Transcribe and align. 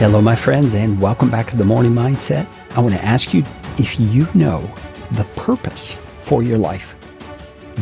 Hello, 0.00 0.22
my 0.22 0.34
friends, 0.34 0.72
and 0.72 0.98
welcome 0.98 1.30
back 1.30 1.50
to 1.50 1.58
the 1.58 1.64
Morning 1.66 1.92
Mindset. 1.92 2.48
I 2.74 2.80
want 2.80 2.94
to 2.94 3.04
ask 3.04 3.34
you 3.34 3.44
if 3.76 4.00
you 4.00 4.26
know 4.32 4.62
the 5.10 5.24
purpose 5.36 5.98
for 6.22 6.42
your 6.42 6.56
life. 6.56 6.94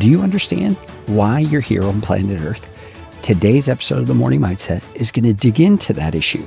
Do 0.01 0.09
you 0.09 0.21
understand 0.21 0.75
why 1.07 1.39
you're 1.39 1.61
here 1.61 1.85
on 1.85 2.01
planet 2.01 2.41
Earth? 2.41 2.77
Today's 3.23 3.69
episode 3.69 4.01
of 4.01 4.09
the 4.09 4.15
Morning 4.15 4.41
Mindset 4.41 4.83
is 4.97 5.13
going 5.13 5.27
to 5.27 5.33
dig 5.33 5.61
into 5.61 5.93
that 5.93 6.17
issue 6.17 6.45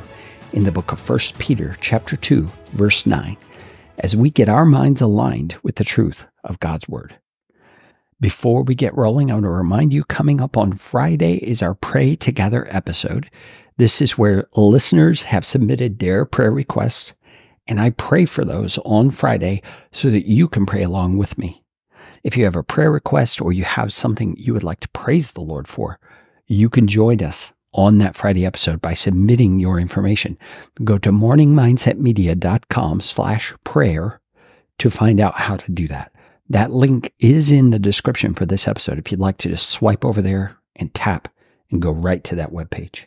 in 0.51 0.65
the 0.65 0.73
book 0.73 0.91
of 0.91 1.09
1 1.09 1.19
Peter 1.39 1.77
chapter 1.79 2.17
2, 2.17 2.51
verse 2.73 3.05
9, 3.05 3.37
as 3.99 4.13
we 4.13 4.29
get 4.29 4.49
our 4.49 4.65
minds 4.65 4.99
aligned 4.99 5.55
with 5.63 5.77
the 5.77 5.85
truth 5.85 6.25
of 6.43 6.59
God's 6.59 6.89
word. 6.89 7.15
Before 8.21 8.61
we 8.61 8.75
get 8.75 8.95
rolling, 8.95 9.31
I 9.31 9.33
want 9.33 9.45
to 9.45 9.49
remind 9.49 9.91
you 9.91 10.03
coming 10.03 10.41
up 10.41 10.55
on 10.55 10.73
Friday 10.73 11.37
is 11.37 11.63
our 11.63 11.73
Pray 11.73 12.15
Together 12.15 12.67
episode. 12.69 13.31
This 13.77 13.99
is 13.99 14.15
where 14.15 14.45
listeners 14.55 15.23
have 15.23 15.43
submitted 15.43 15.97
their 15.97 16.23
prayer 16.23 16.51
requests, 16.51 17.13
and 17.65 17.79
I 17.79 17.89
pray 17.89 18.25
for 18.25 18.45
those 18.45 18.77
on 18.85 19.09
Friday 19.09 19.63
so 19.91 20.11
that 20.11 20.29
you 20.29 20.47
can 20.47 20.67
pray 20.67 20.83
along 20.83 21.17
with 21.17 21.39
me. 21.39 21.63
If 22.23 22.37
you 22.37 22.43
have 22.43 22.55
a 22.55 22.61
prayer 22.61 22.91
request 22.91 23.41
or 23.41 23.53
you 23.53 23.63
have 23.63 23.91
something 23.91 24.35
you 24.37 24.53
would 24.53 24.63
like 24.63 24.81
to 24.81 24.89
praise 24.89 25.31
the 25.31 25.41
Lord 25.41 25.67
for, 25.67 25.99
you 26.45 26.69
can 26.69 26.85
join 26.85 27.23
us 27.23 27.51
on 27.73 27.97
that 27.97 28.15
Friday 28.15 28.45
episode 28.45 28.83
by 28.83 28.93
submitting 28.93 29.59
your 29.59 29.79
information. 29.79 30.37
Go 30.83 30.99
to 30.99 31.09
morningmindsetmedia.com 31.09 33.01
slash 33.01 33.55
prayer 33.63 34.21
to 34.77 34.91
find 34.91 35.19
out 35.19 35.37
how 35.37 35.57
to 35.57 35.71
do 35.71 35.87
that. 35.87 36.11
That 36.51 36.73
link 36.73 37.13
is 37.17 37.49
in 37.49 37.69
the 37.69 37.79
description 37.79 38.33
for 38.33 38.45
this 38.45 38.67
episode 38.67 38.99
if 38.99 39.09
you'd 39.09 39.21
like 39.21 39.37
to 39.37 39.47
just 39.47 39.69
swipe 39.69 40.03
over 40.03 40.21
there 40.21 40.57
and 40.75 40.93
tap 40.93 41.29
and 41.69 41.81
go 41.81 41.91
right 41.91 42.21
to 42.25 42.35
that 42.35 42.51
webpage. 42.51 43.05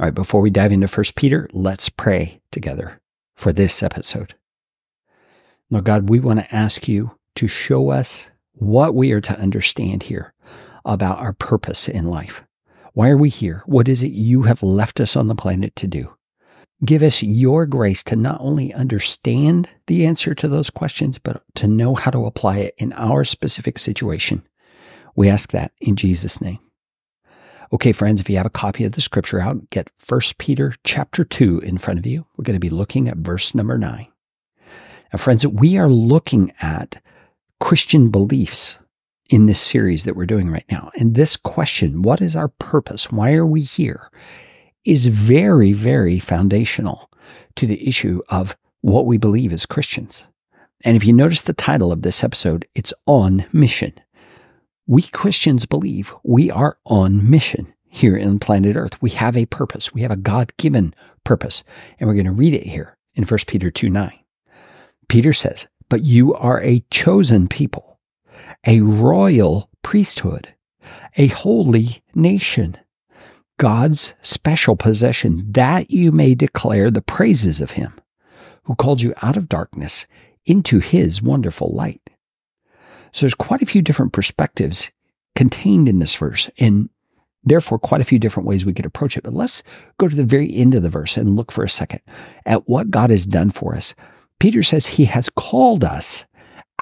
All 0.00 0.06
right, 0.06 0.14
before 0.14 0.40
we 0.40 0.50
dive 0.50 0.72
into 0.72 0.88
1 0.88 1.04
Peter, 1.14 1.48
let's 1.52 1.88
pray 1.88 2.40
together 2.50 3.00
for 3.36 3.52
this 3.52 3.84
episode. 3.84 4.34
Lord 5.70 5.84
God, 5.84 6.08
we 6.08 6.18
want 6.18 6.40
to 6.40 6.52
ask 6.52 6.88
you 6.88 7.12
to 7.36 7.46
show 7.46 7.90
us 7.90 8.30
what 8.54 8.96
we 8.96 9.12
are 9.12 9.20
to 9.20 9.38
understand 9.38 10.02
here 10.02 10.34
about 10.84 11.20
our 11.20 11.34
purpose 11.34 11.86
in 11.86 12.06
life. 12.06 12.42
Why 12.94 13.10
are 13.10 13.16
we 13.16 13.28
here? 13.28 13.62
What 13.66 13.86
is 13.86 14.02
it 14.02 14.10
you 14.10 14.42
have 14.42 14.60
left 14.60 14.98
us 14.98 15.14
on 15.14 15.28
the 15.28 15.36
planet 15.36 15.76
to 15.76 15.86
do? 15.86 16.16
Give 16.84 17.02
us 17.02 17.22
your 17.22 17.66
grace 17.66 18.02
to 18.04 18.16
not 18.16 18.40
only 18.40 18.72
understand 18.72 19.68
the 19.86 20.06
answer 20.06 20.34
to 20.34 20.48
those 20.48 20.70
questions, 20.70 21.18
but 21.18 21.42
to 21.56 21.66
know 21.66 21.94
how 21.94 22.10
to 22.10 22.24
apply 22.24 22.58
it 22.58 22.74
in 22.78 22.94
our 22.94 23.24
specific 23.24 23.78
situation. 23.78 24.42
We 25.14 25.28
ask 25.28 25.52
that 25.52 25.72
in 25.80 25.96
Jesus' 25.96 26.40
name. 26.40 26.58
Okay, 27.72 27.92
friends, 27.92 28.20
if 28.20 28.30
you 28.30 28.36
have 28.36 28.46
a 28.46 28.50
copy 28.50 28.84
of 28.84 28.92
the 28.92 29.00
scripture 29.00 29.40
out, 29.40 29.68
get 29.70 29.90
1 30.08 30.20
Peter 30.38 30.74
chapter 30.82 31.22
2 31.22 31.60
in 31.60 31.78
front 31.78 31.98
of 31.98 32.06
you. 32.06 32.26
We're 32.36 32.44
going 32.44 32.54
to 32.54 32.60
be 32.60 32.70
looking 32.70 33.08
at 33.08 33.18
verse 33.18 33.54
number 33.54 33.76
9. 33.78 34.08
Now, 35.12 35.18
friends, 35.18 35.46
we 35.46 35.76
are 35.76 35.88
looking 35.88 36.52
at 36.60 37.02
Christian 37.60 38.10
beliefs 38.10 38.78
in 39.28 39.46
this 39.46 39.60
series 39.60 40.04
that 40.04 40.16
we're 40.16 40.26
doing 40.26 40.50
right 40.50 40.64
now. 40.70 40.90
And 40.98 41.14
this 41.14 41.36
question, 41.36 42.02
what 42.02 42.20
is 42.20 42.34
our 42.34 42.48
purpose? 42.48 43.12
Why 43.12 43.34
are 43.34 43.46
we 43.46 43.60
here? 43.60 44.10
Is 44.84 45.06
very, 45.06 45.72
very 45.72 46.18
foundational 46.18 47.10
to 47.56 47.66
the 47.66 47.86
issue 47.88 48.22
of 48.28 48.56
what 48.80 49.06
we 49.06 49.18
believe 49.18 49.52
as 49.52 49.66
Christians. 49.66 50.24
And 50.82 50.96
if 50.96 51.04
you 51.04 51.12
notice 51.12 51.42
the 51.42 51.52
title 51.52 51.92
of 51.92 52.02
this 52.02 52.24
episode, 52.24 52.66
it's 52.74 52.94
on 53.06 53.46
mission 53.52 53.92
we 54.90 55.02
Christians 55.02 55.66
believe 55.66 56.12
we 56.24 56.50
are 56.50 56.76
on 56.84 57.30
mission 57.30 57.72
here 57.88 58.16
in 58.16 58.40
planet 58.40 58.74
Earth. 58.74 59.00
We 59.00 59.10
have 59.10 59.36
a 59.36 59.46
purpose. 59.46 59.94
We 59.94 60.00
have 60.00 60.10
a 60.10 60.16
God 60.16 60.52
given 60.56 60.94
purpose. 61.22 61.62
And 62.00 62.08
we're 62.08 62.14
going 62.14 62.26
to 62.26 62.32
read 62.32 62.54
it 62.54 62.64
here 62.64 62.96
in 63.14 63.22
1 63.22 63.38
Peter 63.46 63.70
2 63.70 63.88
9. 63.88 64.12
Peter 65.08 65.32
says, 65.32 65.68
But 65.88 66.02
you 66.02 66.34
are 66.34 66.60
a 66.60 66.84
chosen 66.90 67.46
people, 67.46 68.00
a 68.66 68.80
royal 68.80 69.70
priesthood, 69.84 70.54
a 71.16 71.28
holy 71.28 72.02
nation, 72.12 72.76
God's 73.60 74.14
special 74.22 74.74
possession, 74.74 75.44
that 75.50 75.90
you 75.90 76.12
may 76.12 76.34
declare 76.34 76.90
the 76.90 77.02
praises 77.02 77.60
of 77.60 77.72
him 77.72 77.92
who 78.62 78.74
called 78.74 79.02
you 79.02 79.12
out 79.20 79.36
of 79.36 79.50
darkness 79.50 80.06
into 80.46 80.78
his 80.78 81.20
wonderful 81.20 81.70
light. 81.70 82.00
So 83.12 83.20
there's 83.20 83.34
quite 83.34 83.60
a 83.60 83.66
few 83.66 83.82
different 83.82 84.14
perspectives 84.14 84.90
contained 85.36 85.90
in 85.90 85.98
this 85.98 86.14
verse, 86.14 86.48
and 86.56 86.88
therefore 87.44 87.78
quite 87.78 88.00
a 88.00 88.04
few 88.04 88.18
different 88.18 88.48
ways 88.48 88.64
we 88.64 88.72
could 88.72 88.86
approach 88.86 89.18
it. 89.18 89.24
But 89.24 89.34
let's 89.34 89.62
go 89.98 90.08
to 90.08 90.16
the 90.16 90.24
very 90.24 90.56
end 90.56 90.74
of 90.74 90.82
the 90.82 90.88
verse 90.88 91.18
and 91.18 91.36
look 91.36 91.52
for 91.52 91.62
a 91.62 91.68
second 91.68 92.00
at 92.46 92.66
what 92.66 92.90
God 92.90 93.10
has 93.10 93.26
done 93.26 93.50
for 93.50 93.76
us. 93.76 93.94
Peter 94.38 94.62
says 94.62 94.86
he 94.86 95.04
has 95.04 95.28
called 95.28 95.84
us 95.84 96.24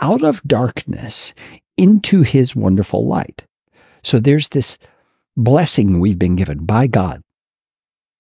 out 0.01 0.23
of 0.23 0.45
darkness 0.45 1.35
into 1.77 2.23
his 2.23 2.55
wonderful 2.55 3.05
light. 3.05 3.47
So 4.05 4.21
there's 4.21 4.51
this 4.51 4.79
blessing 5.39 6.01
we've 6.01 6.19
been 6.19 6.37
given 6.37 6.65
by 6.65 6.87
God 6.87 7.23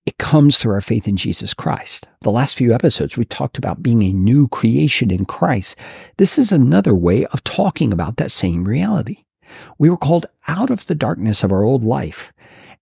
it 0.08 0.16
comes 0.16 0.56
through 0.56 0.72
our 0.72 0.80
faith 0.80 1.06
in 1.06 1.18
Jesus 1.18 1.52
Christ. 1.52 2.08
The 2.22 2.30
last 2.30 2.56
few 2.56 2.72
episodes, 2.72 3.18
we 3.18 3.26
talked 3.26 3.58
about 3.58 3.82
being 3.82 4.02
a 4.02 4.10
new 4.14 4.48
creation 4.48 5.10
in 5.10 5.26
Christ. 5.26 5.76
This 6.16 6.38
is 6.38 6.50
another 6.50 6.94
way 6.94 7.26
of 7.26 7.44
talking 7.44 7.92
about 7.92 8.16
that 8.16 8.32
same 8.32 8.64
reality. 8.64 9.24
We 9.76 9.90
were 9.90 9.98
called 9.98 10.24
out 10.46 10.70
of 10.70 10.86
the 10.86 10.94
darkness 10.94 11.44
of 11.44 11.52
our 11.52 11.62
old 11.62 11.84
life 11.84 12.32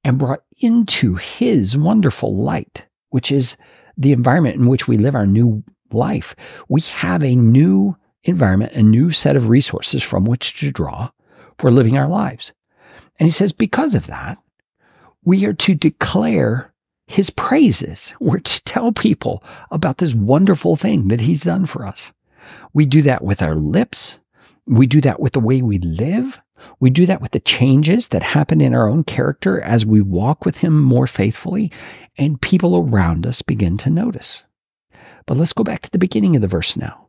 and 0.05 0.19
brought 0.19 0.45
into 0.61 1.17
His 1.17 1.77
wonderful 1.77 2.37
light, 2.37 2.87
which 3.11 3.33
is 3.33 3.57
the 3.97 4.13
environment 4.13 4.55
in 4.55 4.67
which 4.69 4.87
we 4.87 4.97
live 4.97 5.17
our 5.17 5.27
new 5.27 5.65
life. 5.91 6.37
We 6.69 6.83
have 6.83 7.25
a 7.25 7.35
new 7.35 7.97
environment, 8.23 8.73
a 8.75 8.85
new 8.85 9.11
set 9.11 9.35
of 9.35 9.49
resources 9.49 10.05
from 10.05 10.25
which 10.25 10.61
to 10.61 10.71
draw 10.71 11.11
for 11.59 11.73
living 11.73 11.99
our 11.99 12.07
lives. 12.07 12.53
And 13.19 13.27
He 13.27 13.33
says, 13.33 13.53
because 13.53 13.95
of 13.95 14.07
that, 14.07 14.39
we 15.25 15.45
are 15.45 15.55
to 15.55 15.75
declare 15.75 16.73
his 17.07 17.31
praises. 17.31 18.13
We're 18.21 18.39
to 18.39 18.65
tell 18.65 18.93
people 18.93 19.43
about 19.71 19.99
this 19.99 20.15
wonderful 20.15 20.77
thing 20.77 21.09
that 21.09 21.21
he's 21.21 21.43
done 21.43 21.67
for 21.67 21.87
us. 21.87 22.13
We 22.73 22.87
do 22.87 23.03
that 23.03 23.23
with 23.23 23.43
our 23.43 23.55
lips. 23.55 24.19
We 24.67 24.87
do 24.87 25.01
that 25.03 25.21
with 25.21 25.33
the 25.33 25.41
way 25.41 25.63
we 25.63 25.79
live. 25.79 26.41
We 26.81 26.91
do 26.91 27.07
that 27.07 27.21
with 27.21 27.33
the 27.33 27.41
changes 27.41 28.09
that 28.09 28.23
happen 28.23 28.61
in 28.61 28.75
our 28.75 28.89
own 28.89 29.05
character 29.05 29.61
as 29.61 29.87
we 29.87 30.01
walk 30.01 30.45
with 30.45 30.59
him 30.59 30.83
more 30.83 31.07
faithfully, 31.07 31.71
and 32.19 32.41
people 32.41 32.77
around 32.77 33.27
us 33.27 33.43
begin 33.43 33.77
to 33.79 33.91
notice. 33.91 34.43
But 35.27 35.37
let's 35.37 35.53
go 35.53 35.65
back 35.65 35.83
to 35.83 35.91
the 35.91 35.99
beginning 35.99 36.35
of 36.35 36.43
the 36.43 36.49
verse 36.49 36.77
now, 36.77 37.09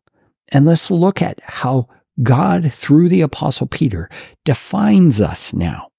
and 0.50 0.66
let's 0.66 0.92
look 0.92 1.22
at 1.22 1.40
how 1.44 1.88
God, 2.22 2.74
through 2.74 3.10
the 3.10 3.22
Apostle 3.22 3.68
Peter, 3.68 4.10
defines 4.44 5.22
us 5.22 5.54
now. 5.54 5.90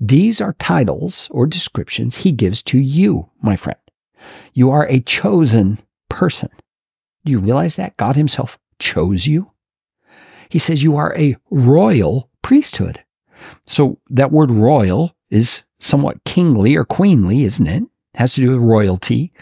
These 0.00 0.40
are 0.40 0.54
titles 0.54 1.28
or 1.30 1.46
descriptions 1.46 2.16
he 2.16 2.32
gives 2.32 2.62
to 2.64 2.78
you, 2.78 3.28
my 3.42 3.54
friend. 3.54 3.78
You 4.54 4.70
are 4.70 4.86
a 4.86 5.00
chosen 5.00 5.78
person. 6.08 6.48
Do 7.24 7.32
you 7.32 7.38
realize 7.38 7.76
that? 7.76 7.96
God 7.98 8.16
Himself 8.16 8.58
chose 8.78 9.26
you. 9.26 9.50
He 10.48 10.58
says 10.58 10.82
you 10.82 10.96
are 10.96 11.16
a 11.16 11.36
royal 11.50 12.30
priesthood. 12.42 13.04
So 13.66 13.98
that 14.08 14.32
word 14.32 14.50
royal 14.50 15.14
is 15.28 15.62
somewhat 15.78 16.24
kingly 16.24 16.76
or 16.76 16.84
queenly, 16.84 17.44
isn't 17.44 17.66
it? 17.66 17.84
has 18.14 18.34
to 18.34 18.40
do 18.40 18.50
with 18.50 18.60
royalty. 18.60 19.32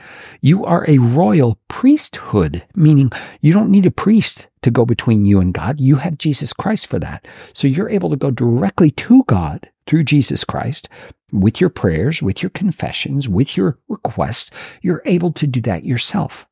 You 0.41 0.65
are 0.65 0.85
a 0.89 0.99
royal 0.99 1.59
priesthood, 1.69 2.65
meaning 2.75 3.11
you 3.41 3.53
don't 3.53 3.71
need 3.71 3.87
a 3.87 3.91
priest 3.91 4.47
to 4.63 4.71
go 4.71 4.85
between 4.85 5.25
you 5.25 5.41
and 5.41 5.55
God. 5.55 5.81
You 5.81 5.97
have 5.97 6.19
Jesus 6.19 6.53
Christ 6.53 6.87
for 6.87 6.99
that. 6.99 7.27
So 7.55 7.67
you're 7.67 7.89
able 7.89 8.11
to 8.11 8.17
go 8.17 8.31
directly 8.31 8.91
to 8.93 9.25
God 9.25 9.69
through 9.89 10.05
Jesus 10.05 10.45
Christ 10.45 10.89
with 11.33 11.61
your 11.61 11.71
prayers, 11.71 12.23
with 12.23 12.43
your 12.43 12.51
confessions, 12.51 13.29
with 13.29 13.57
your 13.57 13.79
requests. 13.89 14.51
You're 14.83 15.03
able 15.05 15.33
to 15.33 15.47
do 15.47 15.61
that 15.63 15.85
yourself. 15.85 16.47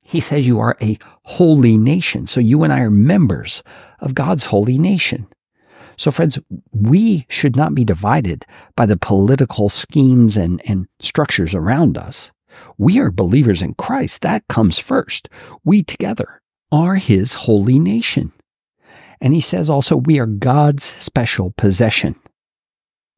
He 0.00 0.20
says 0.20 0.46
you 0.46 0.60
are 0.60 0.76
a 0.80 0.98
holy 1.24 1.76
nation. 1.76 2.26
So 2.26 2.40
you 2.40 2.62
and 2.62 2.72
I 2.72 2.80
are 2.80 2.90
members 2.90 3.62
of 4.00 4.14
God's 4.14 4.46
holy 4.46 4.78
nation. 4.78 5.26
So, 5.98 6.10
friends, 6.10 6.38
we 6.72 7.26
should 7.28 7.56
not 7.56 7.74
be 7.74 7.84
divided 7.84 8.44
by 8.76 8.86
the 8.86 8.98
political 8.98 9.70
schemes 9.70 10.36
and, 10.36 10.60
and 10.66 10.86
structures 11.00 11.54
around 11.54 11.96
us. 11.96 12.30
We 12.76 12.98
are 12.98 13.10
believers 13.10 13.62
in 13.62 13.74
Christ. 13.74 14.20
That 14.20 14.46
comes 14.48 14.78
first. 14.78 15.28
We 15.64 15.82
together 15.82 16.42
are 16.70 16.96
his 16.96 17.32
holy 17.32 17.78
nation. 17.78 18.32
And 19.20 19.32
he 19.32 19.40
says 19.40 19.70
also, 19.70 19.96
we 19.96 20.18
are 20.18 20.26
God's 20.26 20.84
special 20.84 21.52
possession. 21.56 22.16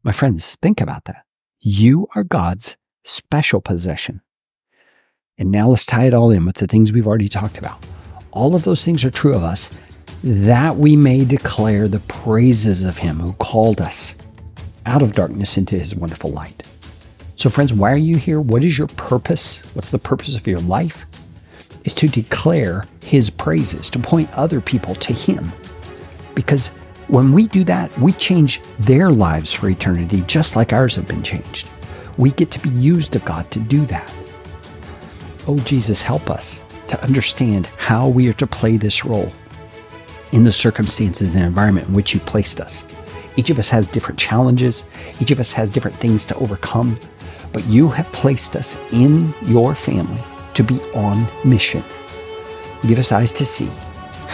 My 0.02 0.12
friends, 0.12 0.56
think 0.62 0.80
about 0.80 1.04
that. 1.04 1.24
You 1.60 2.08
are 2.14 2.24
God's 2.24 2.76
special 3.04 3.60
possession. 3.60 4.20
And 5.36 5.50
now 5.50 5.70
let's 5.70 5.86
tie 5.86 6.04
it 6.04 6.14
all 6.14 6.30
in 6.30 6.44
with 6.44 6.56
the 6.56 6.66
things 6.66 6.92
we've 6.92 7.06
already 7.06 7.28
talked 7.28 7.58
about. 7.58 7.84
All 8.30 8.54
of 8.54 8.62
those 8.62 8.84
things 8.84 9.04
are 9.04 9.10
true 9.10 9.34
of 9.34 9.42
us 9.42 9.70
that 10.22 10.76
we 10.76 10.96
may 10.96 11.24
declare 11.24 11.88
the 11.88 12.00
praises 12.00 12.84
of 12.84 12.98
him 12.98 13.18
who 13.18 13.32
called 13.34 13.80
us 13.80 14.14
out 14.86 15.02
of 15.02 15.12
darkness 15.12 15.56
into 15.56 15.78
his 15.78 15.94
wonderful 15.94 16.30
light. 16.30 16.66
So, 17.38 17.50
friends, 17.50 17.72
why 17.72 17.92
are 17.92 17.96
you 17.96 18.16
here? 18.16 18.40
What 18.40 18.64
is 18.64 18.76
your 18.76 18.88
purpose? 18.88 19.60
What's 19.74 19.90
the 19.90 19.98
purpose 19.98 20.34
of 20.34 20.46
your 20.46 20.58
life? 20.58 21.04
Is 21.84 21.94
to 21.94 22.08
declare 22.08 22.84
His 23.04 23.30
praises, 23.30 23.88
to 23.90 24.00
point 24.00 24.28
other 24.32 24.60
people 24.60 24.96
to 24.96 25.12
Him. 25.12 25.52
Because 26.34 26.72
when 27.08 27.32
we 27.32 27.46
do 27.46 27.64
that, 27.64 27.96
we 27.98 28.12
change 28.12 28.60
their 28.78 29.10
lives 29.10 29.52
for 29.52 29.68
eternity 29.68 30.22
just 30.26 30.56
like 30.56 30.72
ours 30.72 30.94
have 30.94 31.06
been 31.06 31.22
changed. 31.22 31.66
We 32.18 32.32
get 32.32 32.50
to 32.52 32.58
be 32.58 32.70
used 32.70 33.16
of 33.16 33.24
God 33.24 33.50
to 33.50 33.58
do 33.58 33.86
that. 33.86 34.12
Oh, 35.46 35.56
Jesus, 35.58 36.02
help 36.02 36.28
us 36.28 36.60
to 36.88 37.02
understand 37.02 37.66
how 37.78 38.08
we 38.08 38.28
are 38.28 38.34
to 38.34 38.46
play 38.46 38.76
this 38.76 39.04
role 39.04 39.32
in 40.32 40.44
the 40.44 40.52
circumstances 40.52 41.34
and 41.34 41.44
environment 41.44 41.88
in 41.88 41.94
which 41.94 42.12
you've 42.12 42.26
placed 42.26 42.60
us. 42.60 42.84
Each 43.36 43.50
of 43.50 43.58
us 43.58 43.70
has 43.70 43.86
different 43.86 44.18
challenges, 44.18 44.84
each 45.20 45.30
of 45.30 45.40
us 45.40 45.52
has 45.52 45.70
different 45.70 45.96
things 45.98 46.24
to 46.26 46.34
overcome, 46.36 46.98
but 47.52 47.64
you 47.66 47.88
have 47.88 48.06
placed 48.12 48.56
us 48.56 48.76
in 48.92 49.32
your 49.42 49.74
family 49.74 50.20
to 50.54 50.62
be 50.62 50.78
on 50.92 51.26
mission. 51.44 51.82
Give 52.86 52.98
us 52.98 53.12
eyes 53.12 53.32
to 53.32 53.46
see 53.46 53.70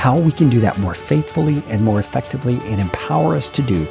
how 0.04 0.18
we 0.18 0.30
can 0.30 0.50
do 0.50 0.60
that 0.60 0.76
more 0.76 0.92
faithfully 0.92 1.62
and 1.68 1.82
more 1.82 1.98
effectively 1.98 2.60
and 2.64 2.78
empower 2.78 3.34
us 3.34 3.48
to 3.48 3.62
do 3.62 3.88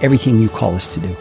everything 0.00 0.40
you 0.40 0.48
call 0.48 0.74
us 0.74 0.92
to 0.92 0.98
do. 0.98 1.16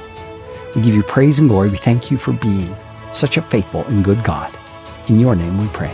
We 0.76 0.82
give 0.82 0.96
you 0.96 1.04
praise 1.04 1.38
and 1.38 1.48
glory. 1.48 1.70
We 1.70 1.78
thank 1.78 2.10
you 2.10 2.18
for 2.18 2.34
being 2.34 2.76
such 3.14 3.38
a 3.38 3.44
faithful 3.44 3.84
and 3.84 4.04
good 4.04 4.24
God. 4.24 4.52
In 5.10 5.20
your 5.20 5.36
name 5.36 5.60
we 5.60 5.68
pray. 5.68 5.94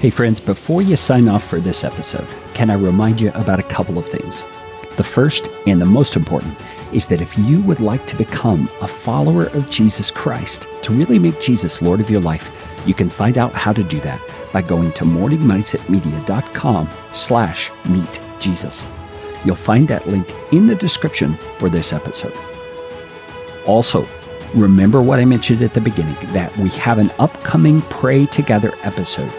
Hey, 0.00 0.10
friends, 0.10 0.40
before 0.40 0.82
you 0.82 0.96
sign 0.96 1.28
off 1.28 1.48
for 1.48 1.60
this 1.60 1.84
episode, 1.84 2.26
can 2.54 2.68
I 2.68 2.74
remind 2.74 3.20
you 3.20 3.30
about 3.34 3.60
a 3.60 3.70
couple 3.74 3.96
of 3.96 4.08
things? 4.08 4.42
The 4.96 5.04
first 5.04 5.50
and 5.68 5.80
the 5.80 5.86
most 5.86 6.16
important 6.16 6.58
is 6.92 7.06
that 7.06 7.20
if 7.20 7.36
you 7.38 7.60
would 7.62 7.80
like 7.80 8.06
to 8.06 8.16
become 8.16 8.68
a 8.80 8.88
follower 8.88 9.46
of 9.46 9.70
Jesus 9.70 10.10
Christ, 10.10 10.66
to 10.82 10.92
really 10.92 11.18
make 11.18 11.40
Jesus 11.40 11.82
Lord 11.82 12.00
of 12.00 12.10
your 12.10 12.20
life, 12.20 12.50
you 12.86 12.94
can 12.94 13.10
find 13.10 13.38
out 13.38 13.52
how 13.52 13.72
to 13.72 13.82
do 13.82 14.00
that 14.00 14.20
by 14.52 14.62
going 14.62 14.92
to 14.92 15.04
morningmindsetmedia.com 15.04 16.88
slash 17.12 17.70
meet 17.88 18.20
Jesus. 18.40 18.88
You'll 19.44 19.56
find 19.56 19.86
that 19.88 20.06
link 20.06 20.32
in 20.52 20.66
the 20.66 20.74
description 20.74 21.34
for 21.58 21.68
this 21.68 21.92
episode. 21.92 22.34
Also, 23.66 24.08
remember 24.54 25.02
what 25.02 25.18
I 25.18 25.24
mentioned 25.24 25.62
at 25.62 25.74
the 25.74 25.80
beginning 25.80 26.16
that 26.32 26.56
we 26.56 26.70
have 26.70 26.98
an 26.98 27.10
upcoming 27.18 27.82
Pray 27.82 28.26
Together 28.26 28.72
episode. 28.82 29.32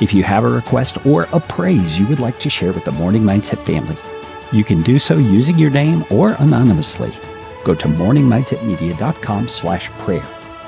If 0.00 0.12
you 0.12 0.22
have 0.24 0.44
a 0.44 0.50
request 0.50 1.04
or 1.06 1.26
a 1.32 1.40
praise 1.40 1.98
you 1.98 2.06
would 2.08 2.20
like 2.20 2.38
to 2.40 2.50
share 2.50 2.72
with 2.72 2.84
the 2.84 2.92
Morning 2.92 3.22
Mindset 3.22 3.64
family, 3.64 3.96
you 4.52 4.64
can 4.64 4.82
do 4.82 4.98
so 4.98 5.16
using 5.16 5.58
your 5.58 5.70
name 5.70 6.04
or 6.10 6.32
anonymously. 6.38 7.12
Go 7.64 7.74
to 7.74 7.88
morningmindsetmedia.com 7.88 9.48
slash 9.48 9.88
prayer. 9.90 10.26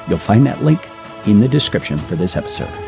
You'll 0.08 0.18
find 0.18 0.46
that 0.46 0.64
link 0.64 0.80
in 1.26 1.40
the 1.40 1.48
description 1.48 1.98
for 1.98 2.16
this 2.16 2.36
episode. 2.36 2.87